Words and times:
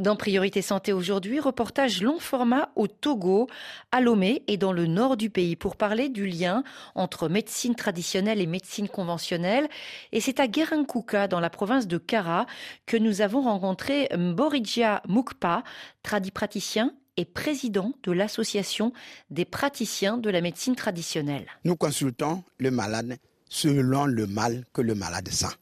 Dans 0.00 0.16
Priorité 0.16 0.60
Santé 0.60 0.92
aujourd'hui, 0.92 1.38
reportage 1.38 2.02
long 2.02 2.18
format 2.18 2.70
au 2.74 2.88
Togo, 2.88 3.46
à 3.92 4.00
Lomé 4.00 4.42
et 4.48 4.56
dans 4.56 4.72
le 4.72 4.88
nord 4.88 5.16
du 5.16 5.30
pays 5.30 5.54
pour 5.54 5.76
parler 5.76 6.08
du 6.08 6.26
lien 6.26 6.64
entre 6.96 7.28
médecine 7.28 7.76
traditionnelle 7.76 8.40
et 8.40 8.46
médecine 8.46 8.88
conventionnelle. 8.88 9.68
Et 10.10 10.20
c'est 10.20 10.40
à 10.40 10.48
Guerinkuka, 10.48 11.28
dans 11.28 11.38
la 11.38 11.48
province 11.48 11.86
de 11.86 11.98
Kara, 11.98 12.46
que 12.86 12.96
nous 12.96 13.20
avons 13.20 13.42
rencontré 13.42 14.08
Mboridja 14.16 15.00
Mukpa, 15.08 15.62
tradipraticien 16.02 16.92
et 17.16 17.24
président 17.24 17.92
de 18.02 18.10
l'association 18.10 18.92
des 19.30 19.44
praticiens 19.44 20.18
de 20.18 20.28
la 20.28 20.40
médecine 20.40 20.74
traditionnelle. 20.74 21.46
Nous 21.62 21.76
consultons 21.76 22.42
le 22.58 22.72
malade 22.72 23.18
selon 23.48 24.06
le 24.06 24.26
mal 24.26 24.64
que 24.72 24.82
le 24.82 24.96
malade 24.96 25.28
sent. 25.28 25.54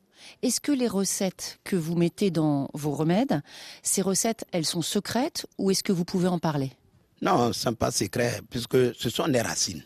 Est-ce 0.43 0.61
que 0.61 0.73
les 0.73 0.89
recettes 0.89 1.59
que 1.65 1.77
vous 1.77 1.97
mettez 1.97 2.31
dans 2.31 2.69
vos 2.75 2.93
remèdes, 2.93 3.43
ces 3.83 4.03
recettes, 4.03 4.45
elles 4.53 4.67
sont 4.67 4.83
secrètes 4.83 5.47
ou 5.59 5.71
est-ce 5.71 5.83
que 5.83 5.93
vous 5.93 6.05
pouvez 6.05 6.29
en 6.29 6.39
parler? 6.39 6.73
Non, 7.21 7.45
ce 7.45 7.47
ne 7.49 7.53
sont 7.53 7.75
pas 7.75 7.91
secrets 7.91 8.41
puisque 8.51 8.95
ce 8.95 9.11
sont 9.11 9.29
des 9.29 9.41
racines, 9.41 9.83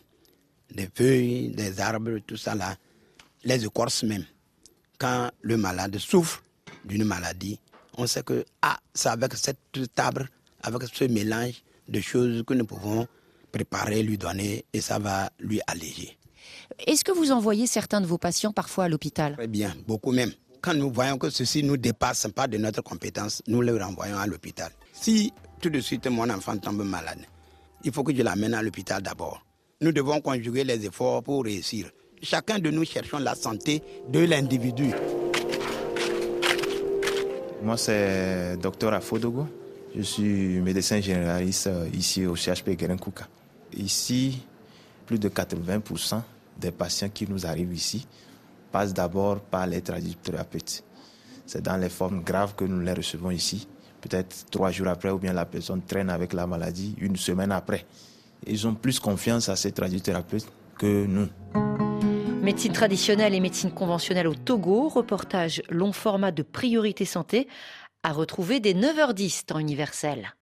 des 0.75 0.89
feuilles, 0.95 1.51
des 1.51 1.81
arbres, 1.81 2.19
tout 2.27 2.37
ça 2.37 2.55
là, 2.55 2.77
les 3.45 3.65
écorces 3.65 4.03
même. 4.03 4.25
Quand 4.99 5.31
le 5.43 5.57
malade 5.57 5.99
souffre 5.99 6.43
d'une 6.85 7.05
maladie, 7.05 7.61
on 7.99 8.07
sait 8.07 8.23
que 8.23 8.45
ah, 8.63 8.79
c'est 8.95 9.11
avec 9.11 9.35
cet 9.35 9.59
arbre, 9.99 10.27
avec 10.63 10.83
ce 10.93 11.05
mélange 11.05 11.63
de 11.89 12.01
choses 12.01 12.43
que 12.47 12.55
nous 12.55 12.65
pouvons 12.65 13.07
préparer, 13.53 14.03
lui 14.03 14.19
donner 14.19 14.65
et 14.73 14.81
ça 14.81 14.99
va 14.99 15.31
lui 15.39 15.61
alléger. 15.67 16.19
Est-ce 16.87 17.05
que 17.05 17.13
vous 17.13 17.33
envoyez 17.33 17.67
certains 17.67 18.01
de 18.01 18.07
vos 18.07 18.19
patients 18.19 18.53
parfois 18.53 18.85
à 18.85 18.89
l'hôpital? 18.89 19.35
Très 19.35 19.47
bien, 19.47 19.75
beaucoup 19.87 20.13
même. 20.13 20.33
Quand 20.61 20.75
nous 20.75 20.91
voyons 20.91 21.19
que 21.19 21.31
ceci 21.31 21.63
ne 21.63 21.69
nous 21.69 21.77
dépasse 21.77 22.27
pas 22.35 22.49
de 22.49 22.59
notre 22.59 22.83
compétence, 22.83 23.43
nous 23.47 23.63
les 23.63 23.79
renvoyons 23.79 24.19
à 24.19 24.27
l'hôpital. 24.27 24.71
Si 24.93 25.33
tout 25.61 25.71
de 25.71 25.81
suite 25.81 26.07
mon 26.09 26.29
enfant 26.31 26.57
tombe 26.57 26.83
malade, 26.83 27.21
il 27.85 27.93
faut 27.93 28.03
que 28.03 28.15
je 28.15 28.23
l'amène 28.23 28.55
à 28.55 28.63
l'hôpital 28.63 29.03
d'abord. 29.03 29.45
Nous 29.81 29.93
devons 29.93 30.21
conjuguer 30.21 30.65
les 30.65 30.85
efforts 30.87 31.23
pour 31.23 31.45
réussir. 31.45 31.91
Chacun 32.23 32.59
de 32.59 32.71
nous 32.71 32.85
cherchons 32.85 33.19
la 33.19 33.35
santé 33.35 33.83
de 34.09 34.21
l'individu. 34.21 34.91
Moi, 37.63 37.77
c'est 37.77 38.57
Dr 38.57 38.93
Afodogo. 38.93 39.47
Je 39.95 40.03
suis 40.03 40.61
médecin 40.61 41.01
généraliste 41.01 41.69
euh, 41.69 41.89
ici 41.95 42.27
au 42.27 42.37
CHP 42.37 42.71
Guérenkouka. 42.71 43.29
Ici, 43.77 44.43
plus 45.07 45.19
de 45.19 45.29
80% 45.29 46.23
des 46.59 46.71
patients 46.71 47.09
qui 47.09 47.29
nous 47.29 47.47
arrivent 47.47 47.75
ici 47.75 48.07
passent 48.73 48.95
d'abord 48.95 49.41
par 49.41 49.67
les 49.67 49.81
tradithérapeutes. 49.81 50.85
C'est 51.47 51.63
dans 51.63 51.77
les 51.77 51.89
formes 51.89 52.23
graves 52.23 52.55
que 52.55 52.65
nous 52.65 52.81
les 52.81 52.93
recevons 52.93 53.31
ici. 53.31 53.69
Peut-être 54.01 54.47
trois 54.51 54.71
jours 54.71 54.89
après, 54.89 55.11
ou 55.11 55.19
bien 55.19 55.33
la 55.33 55.47
personne 55.47 55.83
traîne 55.83 56.11
avec 56.11 56.33
la 56.33 56.47
maladie 56.47 56.95
une 56.99 57.17
semaine 57.17 57.53
après. 57.53 57.87
Ils 58.47 58.67
ont 58.67 58.75
plus 58.75 59.01
confiance 59.01 59.49
à 59.49 59.57
ces 59.57 59.73
tradithérapeutes 59.73 60.49
que 60.79 61.07
nous. 61.07 61.29
Médecine 62.43 62.73
traditionnelle 62.73 63.35
et 63.35 63.41
médecine 63.41 63.73
conventionnelle 63.73 64.29
au 64.29 64.35
Togo, 64.35 64.89
reportage 64.89 65.63
long 65.69 65.93
format 65.93 66.31
de 66.31 66.43
priorité 66.43 67.05
santé 67.05 67.49
à 68.03 68.13
retrouver 68.13 68.61
dès 68.61 68.73
9h10 68.73 69.47
temps 69.47 69.59
universel. 69.59 70.33